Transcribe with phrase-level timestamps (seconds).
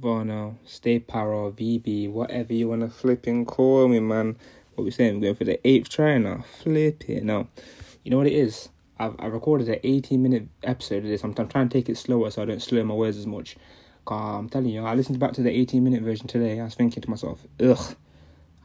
[0.00, 4.36] Varno, Stay Power, VB, whatever you want to flipping call me, man.
[4.74, 5.16] What we saying?
[5.16, 6.44] We're going for the eighth try now.
[6.62, 7.22] Flip it.
[7.22, 7.48] Now,
[8.02, 8.70] you know what it is?
[8.98, 11.22] I've, I recorded an 18 minute episode of this.
[11.22, 13.56] I'm, I'm trying to take it slower so I don't slow my words as much.
[14.06, 16.58] I'm telling you, I listened back to the 18 minute version today.
[16.58, 17.96] I was thinking to myself, ugh,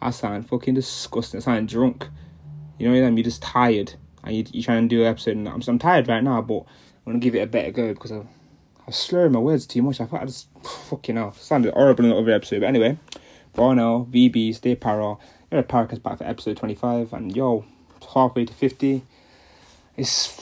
[0.01, 1.39] I sound fucking disgusting.
[1.39, 2.07] I sound drunk.
[2.79, 3.17] You know what I mean?
[3.17, 3.93] You're just tired
[4.23, 5.37] and you, you're trying to do an episode.
[5.37, 6.65] And I'm, I'm tired right now, but
[7.05, 8.21] I'm going to give it a better go because I,
[8.85, 9.99] I was slurring my words too much.
[9.99, 10.47] I thought I just,
[10.89, 12.59] fucking hell, sounded horrible in the other episode.
[12.59, 12.99] But anyway,
[13.55, 15.17] Varno, VB, Stay Para.
[15.51, 17.11] You're a Paracast back for episode 25.
[17.13, 17.65] And yo,
[18.13, 19.01] halfway to 50.
[19.97, 20.39] It's,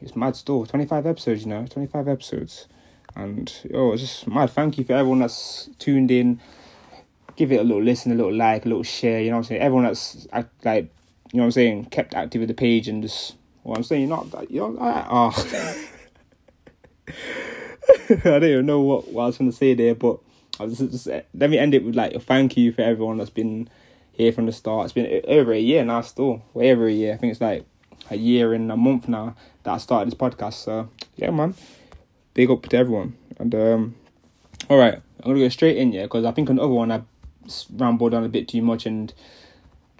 [0.00, 0.64] it's mad still.
[0.64, 2.68] 25 episodes, you know, 25 episodes.
[3.16, 4.50] And oh, it's just mad.
[4.50, 6.40] Thank you for everyone that's tuned in.
[7.34, 9.20] Give it a little listen, a little like, a little share.
[9.20, 9.62] You know what I'm saying?
[9.62, 10.28] Everyone that's
[10.64, 10.84] like,
[11.32, 14.02] you know what I'm saying, kept active with the page and just what I'm saying.
[14.02, 15.84] You're not that you know, ah.
[18.24, 18.38] I.
[18.38, 20.18] Don't even know what, what I was going to say there, but
[20.60, 23.30] I was just, let me end it with like a thank you for everyone that's
[23.30, 23.68] been
[24.12, 24.84] here from the start.
[24.84, 27.14] It's been over a year now, still way over a year.
[27.14, 27.64] I think it's like
[28.10, 30.54] a year and a month now that I started this podcast.
[30.54, 31.54] So yeah, man
[32.36, 33.16] big up to everyone.
[33.38, 33.94] And um,
[34.70, 36.92] all right, I'm gonna go straight in, yeah, because I think on the other one
[36.92, 37.02] I
[37.72, 39.12] rambled on a bit too much and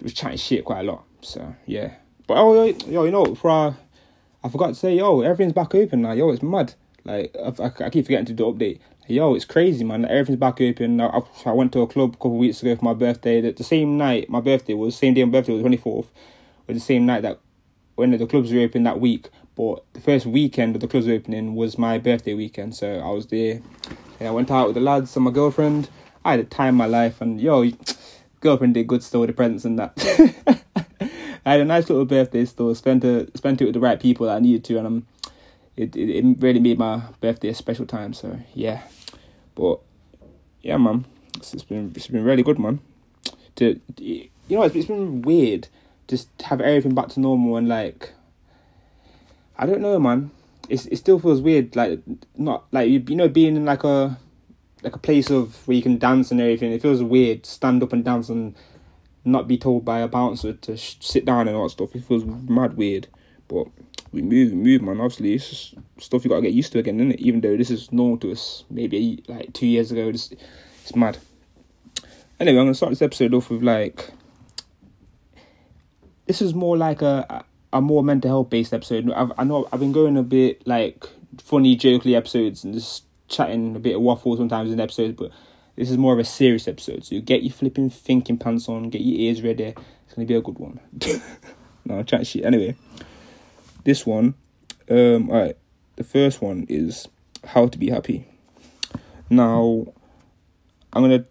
[0.01, 1.03] was chatting shit quite a lot.
[1.21, 1.95] So yeah,
[2.27, 3.75] but oh yo, you know, for
[4.43, 6.11] I forgot to say, yo, everything's back open now.
[6.13, 6.75] Yo, it's mad.
[7.07, 8.79] Like I, I, keep forgetting to do update.
[9.07, 10.03] Yo, it's crazy, man.
[10.03, 10.99] Everything's back open.
[10.99, 13.39] I, I went to a club a couple weeks ago for my birthday.
[13.39, 16.11] The, the same night my birthday was, the same day my birthday was twenty fourth,
[16.67, 17.39] was the same night that
[17.95, 19.29] when the clubs were open that week.
[19.55, 23.27] But the first weekend of the club's opening was my birthday weekend, so I was
[23.27, 23.61] there.
[24.19, 25.89] Yeah, I went out with the lads and my girlfriend.
[26.25, 27.71] I had a time my life, and yo,
[28.41, 29.93] girlfriend did good still with the presents and that.
[31.45, 32.75] I had a nice little birthday still.
[32.75, 35.07] Spent it, spent it with the right people that I needed to, and um,
[35.77, 38.13] it, it it really made my birthday a special time.
[38.13, 38.81] So yeah,
[39.55, 39.79] but
[40.61, 41.05] yeah, man,
[41.37, 42.79] it's, it's been it's been really good, man.
[43.55, 45.69] To you know, it's, it's been weird
[46.07, 48.13] just have everything back to normal and like
[49.57, 50.31] I don't know, man.
[50.69, 52.01] It's it still feels weird, like
[52.35, 54.17] not like you, you know being in like a
[54.83, 56.71] like a place of where you can dance and everything.
[56.71, 58.55] It feels weird stand up and dance and
[59.25, 61.95] not be told by a bouncer to sh- sit down and all that stuff.
[61.95, 63.07] It feels mad weird,
[63.47, 63.67] but
[64.11, 64.99] we move, we move, man.
[64.99, 67.19] Obviously, it's just stuff you gotta get used to again, isn't it?
[67.19, 70.31] Even though this is normal to us, maybe like two years ago, this
[70.81, 71.17] it's mad.
[72.39, 74.11] Anyway, I'm gonna start this episode off with like
[76.25, 79.11] this is more like a a more mental health based episode.
[79.11, 81.05] I've, I know I've been going a bit like
[81.41, 85.31] funny, jokely episodes and just chatting a bit of waffle sometimes in episodes, but
[85.75, 87.05] this is more of a serious episode.
[87.05, 89.73] So get your flipping thinking pants on, get your ears ready.
[90.05, 90.79] It's gonna be a good one.
[91.85, 92.45] no, I'm trying to shit.
[92.45, 92.75] Anyway,
[93.87, 94.33] this one,
[94.89, 95.57] um, all right.
[95.95, 97.07] The first one is
[97.45, 98.27] how to be happy.
[99.29, 99.87] Now,
[100.91, 101.23] I'm gonna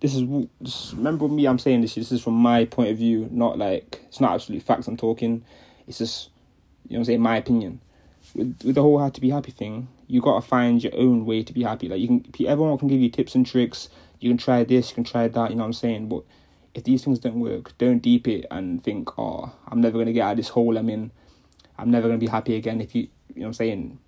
[0.00, 0.24] this is
[0.62, 1.46] just remember me.
[1.46, 1.94] I'm saying this.
[1.94, 4.88] This is from my point of view, not like it's not absolute facts.
[4.88, 5.42] I'm talking.
[5.88, 6.28] It's just
[6.86, 7.80] you know, I'm saying my opinion.
[8.34, 11.42] With with the whole how to be happy thing, you gotta find your own way
[11.42, 11.88] to be happy.
[11.88, 13.88] Like you can, everyone can give you tips and tricks.
[14.20, 15.50] You can try this, you can try that.
[15.50, 16.10] You know what I'm saying?
[16.10, 16.24] But
[16.74, 20.24] if these things don't work, don't deep it and think, oh, I'm never gonna get
[20.24, 21.10] out of this hole I'm in.
[21.78, 22.80] I'm never gonna be happy again.
[22.80, 23.02] If you,
[23.34, 23.98] you know what I'm saying?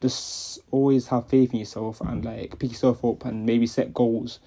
[0.00, 4.40] Just always have faith in yourself and like pick yourself up and maybe set goals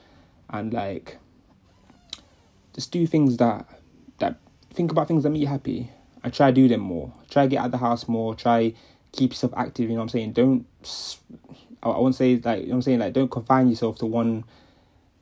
[0.50, 1.18] and like
[2.74, 3.68] just do things that
[4.20, 4.38] that
[4.74, 5.92] think about things that make you happy
[6.24, 7.14] and try to do them more.
[7.30, 8.36] Try to get out of the house more.
[8.36, 8.74] Try
[9.12, 9.90] keep yourself active.
[9.90, 10.34] You know what I'm saying?
[10.34, 10.66] Don't.
[11.82, 13.00] I, I won't say like you know what I'm saying.
[13.00, 14.44] Like don't confine yourself to one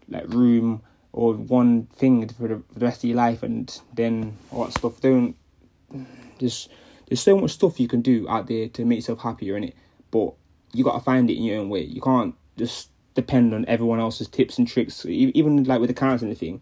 [0.09, 0.81] like room
[1.13, 4.73] or one thing for the, for the rest of your life and then all that
[4.73, 4.99] stuff.
[5.01, 5.35] Don't
[6.39, 6.69] just
[7.07, 9.75] there's so much stuff you can do out there to make yourself happier in it,
[10.11, 10.33] but
[10.73, 11.83] you gotta find it in your own way.
[11.83, 15.05] You can't just depend on everyone else's tips and tricks.
[15.05, 16.61] Even like with the counselling thing,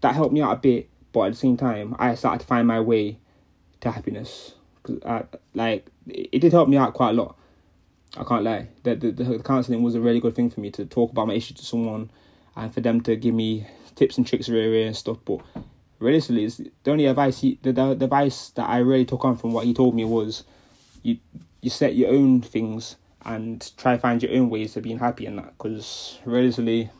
[0.00, 0.88] that helped me out a bit.
[1.12, 3.18] But at the same time, I started to find my way
[3.80, 4.54] to happiness.
[4.82, 5.24] Cause I,
[5.54, 7.36] like it did help me out quite a lot.
[8.16, 8.68] I can't lie.
[8.82, 11.34] The, the, the counselling was a really good thing for me to talk about my
[11.34, 12.10] issues to someone,
[12.54, 15.18] and for them to give me tips and tricks really and stuff.
[15.24, 15.40] But
[15.98, 19.64] realistically, the only advice he, the, the, advice that I really took on from what
[19.64, 20.44] he told me was,
[21.02, 21.18] you
[21.60, 25.36] you set your own things and try find your own ways of being happy in
[25.36, 25.56] that.
[25.58, 26.90] Because realistically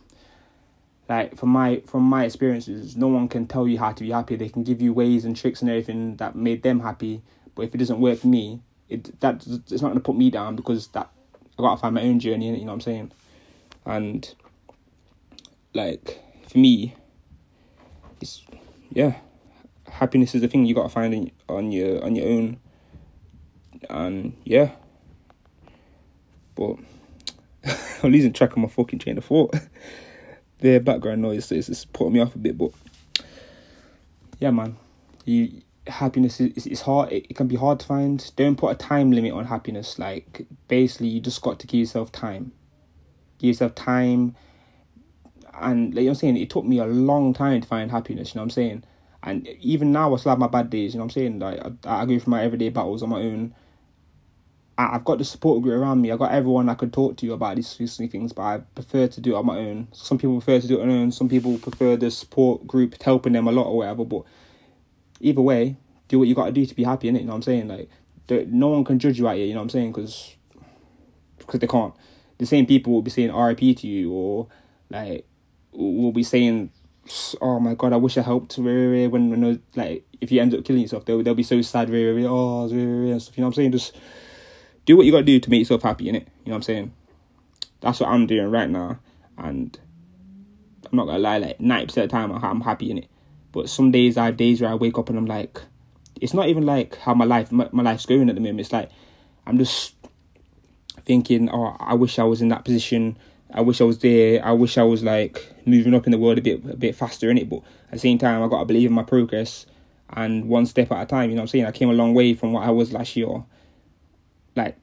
[1.08, 4.36] like from my from my experiences no one can tell you how to be happy.
[4.36, 7.22] They can give you ways and tricks and everything that made them happy
[7.54, 10.54] but if it doesn't work for me it that it's not to put me down
[10.56, 11.10] because that
[11.58, 13.12] i got to find my own journey you know what i'm saying?
[13.84, 14.34] And
[15.74, 16.94] like for me
[18.20, 18.42] it's
[18.90, 19.16] yeah
[19.88, 22.58] happiness is the thing you got to find in, on your on your own
[23.88, 24.70] and yeah
[26.56, 26.76] but
[28.02, 29.54] I'm losing track of my fucking train of thought.
[30.58, 32.72] the background noise is it's putting me off a bit, but
[34.40, 34.76] yeah, man,
[35.24, 37.12] you happiness is it's hard.
[37.12, 38.30] It, it can be hard to find.
[38.36, 39.98] Don't put a time limit on happiness.
[39.98, 42.52] Like basically, you just got to give yourself time.
[43.38, 44.34] Give yourself time,
[45.60, 48.34] and like I'm saying, it took me a long time to find happiness.
[48.34, 48.84] You know what I'm saying?
[49.22, 50.94] And even now, I still have my bad days.
[50.94, 51.38] You know what I'm saying?
[51.38, 53.54] Like I, I go through my everyday battles on my own.
[54.78, 56.12] I, I've got the support group around me.
[56.12, 59.20] I've got everyone I could talk to about these, these things, but I prefer to
[59.20, 59.88] do it on my own.
[59.92, 61.12] Some people prefer to do it on their own.
[61.12, 64.04] Some people prefer the support group helping them a lot or whatever.
[64.04, 64.22] But
[65.20, 65.76] either way,
[66.08, 67.20] do what you got to do to be happy in it.
[67.20, 67.68] You know what I'm saying?
[67.68, 67.88] Like,
[68.48, 69.46] no one can judge you out here.
[69.46, 69.92] You know what I'm saying?
[69.92, 70.36] Because
[71.38, 71.94] because they can't.
[72.38, 74.48] The same people will be saying RIP to you, or
[74.90, 75.26] like
[75.76, 76.70] will be saying,
[77.40, 80.82] "Oh my god, I wish I helped." When when like if you end up killing
[80.82, 81.90] yourself, they'll they'll be so sad.
[81.90, 83.36] Oh, and stuff.
[83.36, 83.72] You know what I'm saying?
[83.72, 83.96] Just
[84.84, 86.28] do what you got to do to make yourself happy in it.
[86.44, 86.92] You know what I'm saying?
[87.80, 88.98] That's what I'm doing right now,
[89.36, 89.78] and
[90.90, 91.38] I'm not gonna lie.
[91.38, 93.08] Like ninety percent of the time, I'm happy in it.
[93.52, 95.60] But some days I have days where I wake up and I'm like,
[96.20, 98.60] it's not even like how my life my, my life's going at the moment.
[98.60, 98.90] It's like
[99.46, 99.94] I'm just
[101.04, 103.16] thinking, oh, I wish I was in that position.
[103.52, 104.44] I wish I was there.
[104.44, 107.30] I wish I was like moving up in the world a bit a bit faster
[107.30, 107.48] in it.
[107.48, 109.66] But at the same time, I got to believe in my progress
[110.10, 111.30] and one step at a time.
[111.30, 111.66] You know what I'm saying?
[111.66, 113.44] I came a long way from what I was last year.
[114.54, 114.76] Like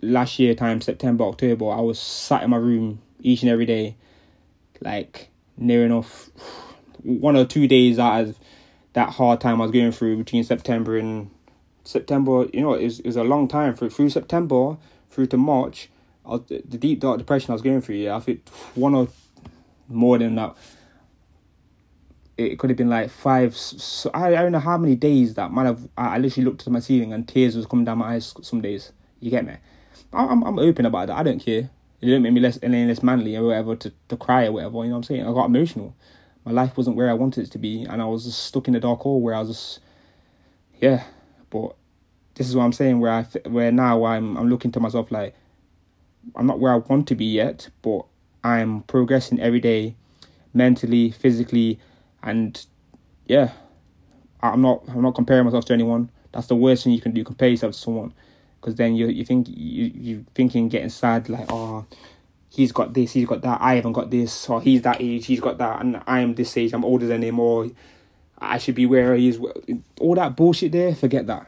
[0.00, 3.96] last year, time September, October, I was sat in my room each and every day,
[4.80, 6.30] like near enough
[7.02, 8.38] one or two days out of
[8.94, 11.30] that hard time I was going through between September and
[11.84, 12.46] September.
[12.52, 14.76] You know, it was, it was a long time through through September
[15.10, 15.88] through to March.
[16.24, 17.96] I was, the deep dark depression I was going through.
[17.96, 19.08] Yeah, I think one or
[19.88, 20.56] more than that.
[22.38, 23.56] It could have been like five.
[23.56, 25.88] So I, I don't know how many days that might have.
[25.96, 28.34] I, I literally looked to my ceiling and tears was coming down my eyes.
[28.42, 29.54] Some days, you get me.
[30.12, 31.16] I'm I'm open about that.
[31.16, 31.70] I don't care.
[32.00, 34.78] It didn't make me less any less manly or whatever to, to cry or whatever.
[34.78, 35.22] You know what I'm saying?
[35.26, 35.94] I got emotional
[36.44, 38.74] my life wasn't where I wanted it to be, and I was just stuck in
[38.74, 39.80] the dark hole where I was just,
[40.80, 41.04] yeah.
[41.50, 41.76] But
[42.34, 42.98] this is what I'm saying.
[42.98, 45.34] Where I where now I'm I'm looking to myself like
[46.36, 48.04] I'm not where I want to be yet, but
[48.44, 49.96] I'm progressing every day,
[50.54, 51.78] mentally, physically,
[52.22, 52.64] and
[53.26, 53.52] yeah,
[54.40, 56.10] I'm not I'm not comparing myself to anyone.
[56.32, 57.24] That's the worst thing you can do.
[57.24, 58.12] Compare yourself to someone,
[58.60, 61.86] because then you you think you you thinking getting sad like oh
[62.54, 65.40] he's got this, he's got that, I haven't got this, or he's that age, he's
[65.40, 67.70] got that, and I am this age, I'm older than him, or
[68.38, 69.40] I should be where he is.
[70.00, 71.46] All that bullshit there, forget that.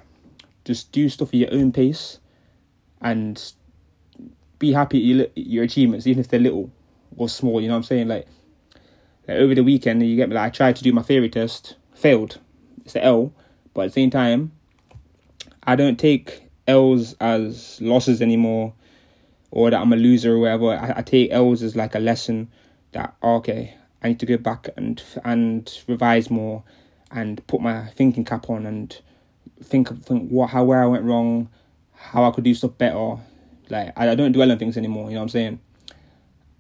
[0.65, 2.21] Just do stuff at your own pace
[3.03, 3.53] and
[4.59, 6.71] be happy at your, achievements, even if they're little
[7.17, 8.09] or small, you know what I'm saying?
[8.09, 8.27] Like,
[9.27, 11.77] like over the weekend, you get me, like, I tried to do my theory test,
[11.95, 12.41] failed.
[12.85, 13.33] It's an L,
[13.73, 14.53] but at the same time,
[15.63, 18.75] I don't take L's as losses anymore
[19.51, 20.71] or that I'm a loser or whatever.
[20.71, 22.51] I, I take L's as like a lesson
[22.93, 26.65] that oh, okay, I need to go back and and revise more
[27.11, 29.01] and put my thinking cap on and
[29.63, 31.49] think think what how where I went wrong,
[31.95, 33.17] how I could do stuff better.
[33.69, 35.09] Like I, I don't dwell on things anymore.
[35.09, 35.61] You know what I'm saying?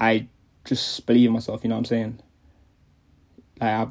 [0.00, 0.28] I
[0.64, 1.62] just believe in myself.
[1.62, 2.20] You know what I'm saying?
[3.60, 3.86] Like I,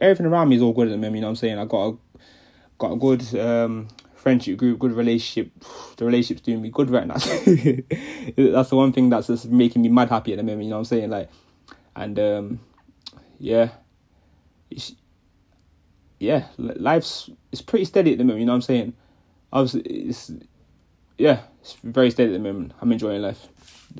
[0.00, 1.16] everything around me is all good at the moment.
[1.16, 1.58] You know what I'm saying?
[1.58, 1.98] I got a
[2.78, 5.52] got a good um friendship group, good relationship.
[5.96, 7.14] The relationship's doing me good right now.
[7.18, 10.64] that's the one thing that's just making me mad happy at the moment.
[10.64, 11.10] You know what I'm saying?
[11.10, 11.28] Like,
[11.94, 12.60] and um,
[13.38, 13.68] yeah,
[14.70, 14.94] it's,
[16.18, 18.40] yeah, life's it's pretty steady at the moment.
[18.40, 18.94] You know what I'm saying?
[19.52, 20.32] Obviously, it's
[21.20, 22.72] yeah, it's very steady at the moment.
[22.80, 23.48] I'm enjoying life.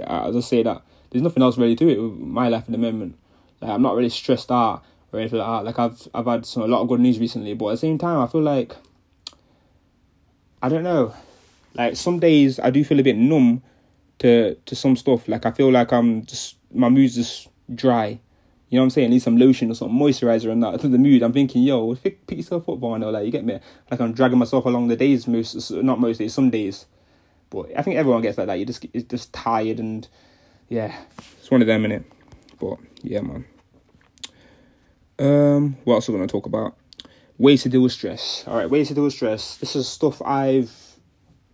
[0.00, 2.72] Uh, I'll just say that there's nothing else really to it with my life at
[2.72, 3.18] the moment.
[3.60, 5.64] Like, I'm not really stressed out or anything like that.
[5.64, 7.98] Like I've I've had some a lot of good news recently, but at the same
[7.98, 8.74] time, I feel like
[10.62, 11.14] I don't know.
[11.74, 13.62] Like some days I do feel a bit numb
[14.20, 15.28] to to some stuff.
[15.28, 18.20] Like I feel like I'm just my mood's just dry.
[18.68, 19.10] You know what I'm saying?
[19.10, 21.22] Need some lotion or some moisturizer and that to the mood.
[21.22, 22.98] I'm thinking, yo, pick, pick yourself up, boy.
[22.98, 23.58] Like you get me?
[23.90, 26.86] Like I'm dragging myself along the days most, not most days, some days.
[27.50, 28.58] But I think everyone gets like that.
[28.58, 30.08] You just it's just tired and
[30.68, 30.96] yeah,
[31.38, 32.04] it's one of them in it.
[32.58, 33.44] But yeah, man.
[35.18, 36.76] Um, what else are we gonna talk about?
[37.40, 38.44] ways to deal with stress.
[38.46, 39.56] All right, ways to deal with stress.
[39.56, 40.70] This is stuff I've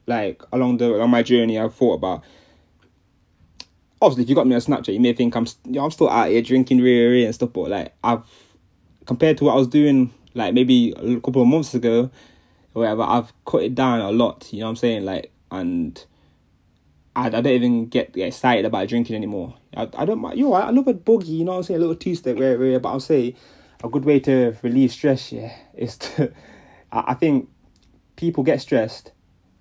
[0.06, 2.22] like along the along my journey I've thought about.
[4.02, 6.10] Obviously, if you got me on Snapchat, you may think I'm you know, I'm still
[6.10, 8.24] out here drinking really and stuff, but like I've
[9.06, 12.10] compared to what I was doing like maybe a couple of months ago,
[12.74, 14.52] or whatever, I've cut it down a lot.
[14.52, 15.04] You know what I'm saying?
[15.04, 16.04] Like and.
[17.14, 19.54] I, I don't even get, excited about drinking anymore.
[19.74, 20.38] I, I don't mind.
[20.38, 21.28] You know, I I love a boogie.
[21.28, 21.78] You know what I'm saying?
[21.78, 22.78] A little two step, rare, rare.
[22.78, 23.34] But I'll say
[23.82, 26.30] a good way to relieve stress, yeah, is to.
[26.92, 27.48] I I think
[28.16, 29.12] people get stressed,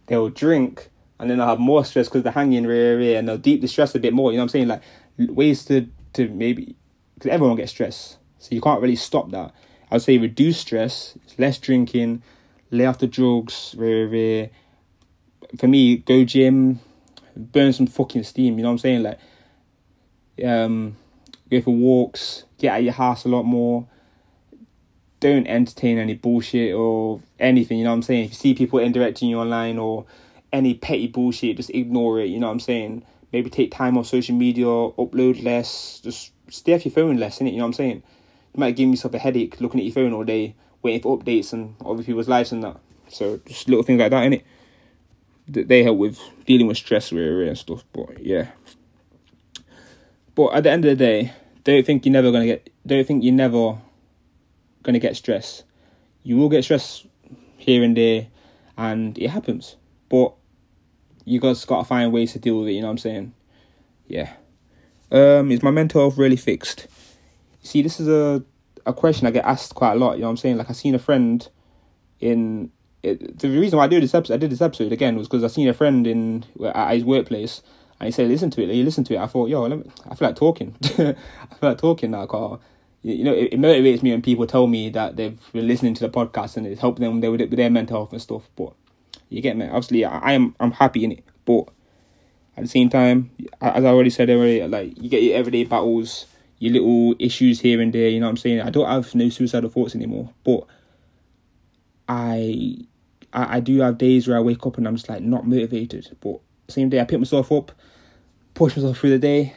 [0.07, 0.89] they'll drink
[1.19, 3.67] and then I have more stress because they're hanging rare, rare, and they'll deep the
[3.67, 4.31] stress a bit more.
[4.31, 4.67] You know what I'm saying?
[4.67, 4.81] Like
[5.17, 6.75] ways to to maybe
[7.15, 9.53] because everyone gets stressed, so you can't really stop that.
[9.91, 12.23] I would say reduce stress, less drinking,
[12.71, 14.49] lay off the drugs, rare, rare.
[15.57, 16.79] For me, go gym,
[17.35, 18.57] burn some fucking steam.
[18.57, 19.03] You know what I'm saying?
[19.03, 19.19] Like,
[20.45, 20.97] um,
[21.49, 23.87] go for walks, get out your house a lot more.
[25.19, 27.77] Don't entertain any bullshit or anything.
[27.77, 28.25] You know what I'm saying?
[28.25, 30.05] If you see people indirecting you online or
[30.51, 32.29] any petty bullshit, just ignore it.
[32.29, 33.03] You know what I'm saying?
[33.31, 37.51] Maybe take time off social media, upload less, just stay off your phone less, innit?
[37.51, 38.03] You know what I'm saying?
[38.53, 41.51] You might give yourself a headache looking at your phone all day, waiting for updates
[41.51, 42.77] and other people's lives and that.
[43.09, 44.43] So just little things like that, innit?
[45.47, 47.83] They help with dealing with stress and stuff.
[47.93, 48.49] But yeah.
[50.33, 51.33] But at the end of the day,
[51.63, 52.69] don't think you're never gonna get.
[52.85, 53.77] Don't think you're never
[54.83, 55.63] gonna get stress.
[56.23, 57.05] You will get stress
[57.57, 58.27] here and there,
[58.77, 59.75] and it happens.
[60.09, 60.33] But
[61.23, 62.73] you guys gotta find ways to deal with it.
[62.73, 63.33] You know what I'm saying?
[64.07, 64.33] Yeah.
[65.11, 66.87] Um, is my mental health really fixed?
[67.61, 68.43] See, this is a
[68.85, 70.13] a question I get asked quite a lot.
[70.13, 70.57] You know what I'm saying?
[70.57, 71.47] Like I seen a friend
[72.19, 72.71] in
[73.05, 75.43] it, the reason why I did this episode, I did this episode again was because
[75.43, 77.61] I seen a friend in at his workplace
[77.99, 79.19] and he said, "Listen to it." He listened to it.
[79.19, 80.75] I thought, "Yo, me, I feel like talking.
[80.83, 81.15] I feel
[81.61, 82.61] like talking now, Carl."
[83.03, 86.07] You know, it, it, motivates me when people tell me that they've been listening to
[86.07, 88.49] the podcast and it's helped them with, with their mental health and stuff.
[88.55, 88.73] But
[89.29, 89.67] you get me.
[89.67, 91.69] Obviously, I, I am I'm happy in it, but
[92.57, 93.29] at the same time,
[93.61, 96.25] as I already said earlier, like you get your everyday battles,
[96.59, 98.09] your little issues here and there.
[98.09, 98.61] You know what I'm saying?
[98.61, 100.65] I don't have no suicidal thoughts anymore, but
[102.07, 102.77] I,
[103.35, 106.15] I, I do have days where I wake up and I'm just like not motivated.
[106.21, 106.39] But
[106.69, 107.71] same day, I pick myself up,
[108.53, 109.53] push myself through the day.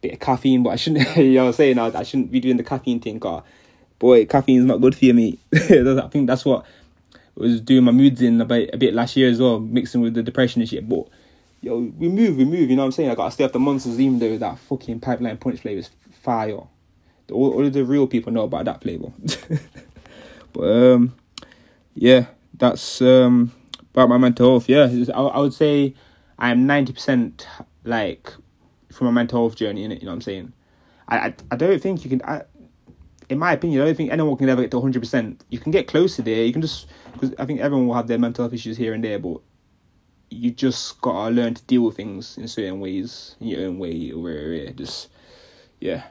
[0.00, 1.16] Bit of caffeine, but I shouldn't.
[1.16, 1.78] you know what I'm saying?
[1.78, 3.20] I, I shouldn't be doing the caffeine thing.
[3.20, 3.42] Cause
[3.98, 5.38] boy, caffeine is not good for you, mate.
[5.54, 6.64] I think that's what
[7.34, 10.14] was doing my moods in a bit, a bit last year as well, mixing with
[10.14, 10.88] the depression and shit.
[10.88, 11.06] But
[11.60, 12.70] yo, we move, we move.
[12.70, 13.10] You know what I'm saying?
[13.10, 15.90] I gotta stay off the monsters, even though that fucking pipeline punch flavor is
[16.22, 16.52] fire.
[16.52, 19.12] All, all of the real people know about that flavor.
[20.52, 21.14] but um,
[21.94, 22.26] yeah,
[22.60, 23.52] that's um
[23.92, 24.68] about my mental health.
[24.68, 25.94] Yeah, I, I would say
[26.38, 27.48] I'm ninety percent
[27.82, 28.32] like
[28.92, 30.00] from my mental health journey in it.
[30.00, 30.52] You know what I'm saying?
[31.08, 32.22] I I, I don't think you can.
[32.22, 32.42] I,
[33.28, 35.40] in my opinion, I don't think anyone can ever get to 100%.
[35.50, 36.42] You can get close to there.
[36.42, 39.04] You can just, because I think everyone will have their mental health issues here and
[39.04, 39.40] there, but
[40.30, 44.10] you just gotta learn to deal with things in certain ways, in your own way,
[44.10, 45.10] or yeah, just
[45.80, 46.04] yeah.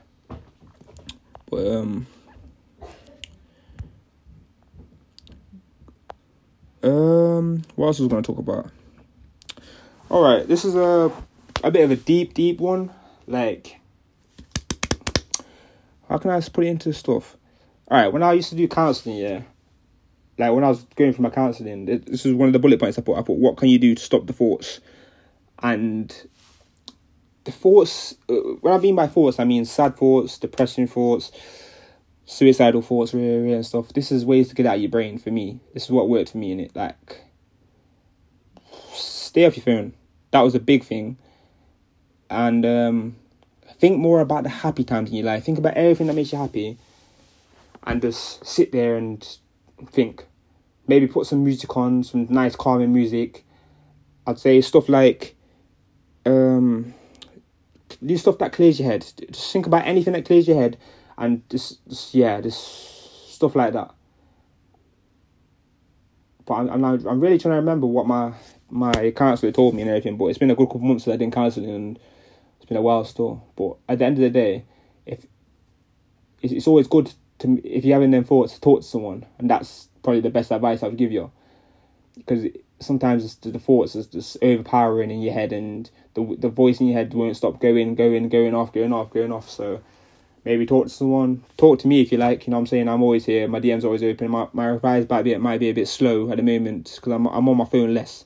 [1.49, 2.07] But um,
[6.83, 8.71] um, what else was I gonna talk about?
[10.09, 11.11] All right, this is a
[11.63, 12.91] a bit of a deep, deep one.
[13.27, 13.79] Like,
[16.07, 17.37] how can I put it into stuff?
[17.89, 19.41] All right, when I used to do counseling, yeah,
[20.39, 22.97] like when I was going for my counselling, this is one of the bullet points
[22.97, 23.17] I put.
[23.17, 24.79] I put, what can you do to stop the thoughts?
[25.61, 26.15] And
[27.43, 31.31] the thoughts, uh, when I mean by thoughts, I mean sad thoughts, depressing thoughts,
[32.29, 33.89] suicidal thoughts, really, and stuff.
[33.89, 35.59] This is ways to get out of your brain for me.
[35.73, 36.75] This is what worked for me in it.
[36.75, 37.21] Like,
[38.93, 39.93] stay off your phone.
[40.29, 41.17] That was a big thing.
[42.29, 43.15] And um,
[43.79, 45.43] think more about the happy times in your life.
[45.43, 46.77] Think about everything that makes you happy.
[47.83, 49.37] And just sit there and
[49.87, 50.25] think
[50.87, 53.43] maybe put some music on, some nice calming music.
[54.27, 55.35] I'd say stuff like
[56.25, 56.93] um
[58.05, 59.01] do stuff that clears your head.
[59.31, 60.77] Just think about anything that clears your head
[61.19, 63.93] and just, just yeah, just stuff like that.
[66.45, 68.33] But I'm I'm, I'm really trying to remember what my
[68.69, 70.17] my counsellor told me and everything.
[70.17, 71.99] But it's been a good couple months that I didn't counselling and
[72.57, 73.43] it's been a while still.
[73.55, 74.65] But at the end of the day,
[75.05, 75.25] if
[76.41, 79.49] it's, it's always good to if you're having them thoughts, to talk to someone, and
[79.49, 81.31] that's probably the best advice I'd give you.
[82.15, 82.45] Because
[82.79, 86.97] sometimes the thoughts is just overpowering in your head, and the the voice in your
[86.97, 89.49] head won't stop going, going, going off, going off, going off.
[89.49, 89.81] So
[90.45, 92.45] maybe talk to someone, talk to me if you like.
[92.45, 92.87] You know what I'm saying?
[92.87, 93.47] I'm always here.
[93.47, 94.31] My DM's always open.
[94.31, 97.27] My my replies might be might be a bit slow at the moment because I'm
[97.27, 98.25] I'm on my phone less.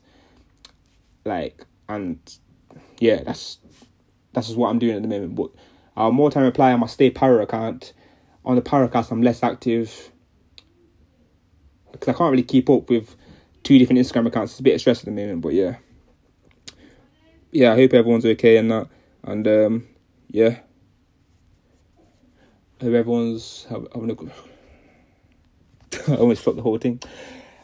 [1.25, 2.19] Like and
[2.99, 3.59] yeah, that's
[4.33, 5.35] that's just what I'm doing at the moment.
[5.35, 5.51] But
[5.95, 7.93] I'll more time reply on my Stay Power account.
[8.45, 10.11] On the Paracast, I'm less active
[11.93, 13.15] because I can't really keep up with
[13.63, 14.51] two different Instagram accounts.
[14.51, 15.77] It's a bit of stress at the moment, but yeah,
[17.51, 17.71] yeah.
[17.71, 18.89] I hope everyone's okay and that,
[19.23, 19.87] and um,
[20.27, 20.59] yeah.
[22.83, 24.29] Hope everyone's having a good.
[26.09, 26.99] I almost flopped the whole thing.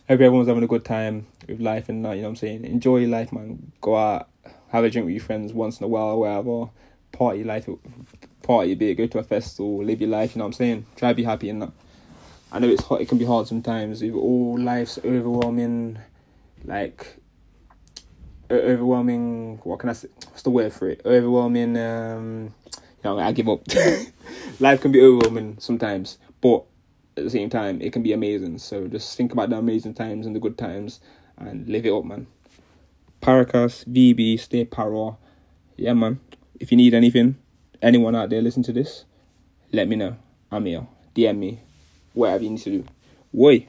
[0.08, 2.16] Hope everyone's having a good time with life and that.
[2.16, 2.64] You know what I'm saying?
[2.64, 3.74] Enjoy life, man.
[3.82, 4.30] Go out,
[4.70, 6.70] have a drink with your friends once in a while, whatever.
[7.12, 7.68] Party life,
[8.44, 8.96] party bit.
[8.96, 10.36] Go to a festival, live your life.
[10.36, 10.86] You know what I'm saying?
[10.96, 11.72] Try to be happy and that.
[12.54, 13.02] I know it's hot.
[13.02, 14.02] It can be hard sometimes.
[14.02, 16.00] If all life's overwhelming,
[16.64, 17.18] like
[18.50, 19.60] overwhelming.
[19.64, 20.08] What can I say?
[20.30, 21.02] What's the word for it?
[21.04, 21.76] Overwhelming.
[21.76, 22.54] Um,
[23.04, 23.62] know, I give up.
[24.60, 26.64] Life can be overwhelming sometimes, but
[27.18, 28.58] at the same time, it can be amazing.
[28.60, 31.00] So just think about the amazing times and the good times,
[31.38, 32.28] and live it up, man.
[33.22, 35.18] Paracast, VB, stay para.
[35.78, 36.20] Yeah, man.
[36.60, 37.38] If you need anything,
[37.82, 39.06] anyone out there listen to this,
[39.72, 40.18] let me know.
[40.52, 40.88] I'm here.
[41.16, 41.60] DM me.
[42.14, 42.86] Whatever you need to do.
[43.34, 43.68] Woi.